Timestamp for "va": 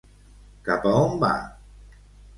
1.25-1.31